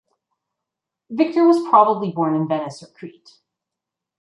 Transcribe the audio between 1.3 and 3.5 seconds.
was probably born in Venice or Crete.